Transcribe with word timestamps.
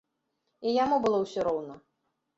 І 0.67 0.73
яму 0.83 0.99
было 1.05 1.19
ўсё 1.27 1.47
роўна. 1.49 1.75